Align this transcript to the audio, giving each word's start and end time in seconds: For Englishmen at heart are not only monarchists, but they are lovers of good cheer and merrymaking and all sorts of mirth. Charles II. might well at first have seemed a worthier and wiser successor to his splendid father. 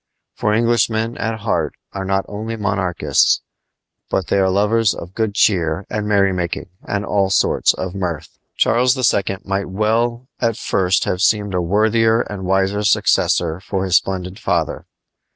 For 0.33 0.51
Englishmen 0.51 1.15
at 1.19 1.41
heart 1.41 1.75
are 1.93 2.05
not 2.05 2.25
only 2.27 2.55
monarchists, 2.55 3.43
but 4.09 4.29
they 4.29 4.39
are 4.39 4.49
lovers 4.49 4.95
of 4.95 5.13
good 5.13 5.35
cheer 5.35 5.85
and 5.91 6.07
merrymaking 6.07 6.71
and 6.83 7.05
all 7.05 7.29
sorts 7.29 7.75
of 7.75 7.93
mirth. 7.93 8.39
Charles 8.57 8.97
II. 8.97 9.37
might 9.43 9.69
well 9.69 10.27
at 10.39 10.57
first 10.57 11.03
have 11.03 11.21
seemed 11.21 11.53
a 11.53 11.61
worthier 11.61 12.21
and 12.21 12.45
wiser 12.45 12.81
successor 12.83 13.61
to 13.69 13.81
his 13.81 13.97
splendid 13.97 14.39
father. 14.39 14.87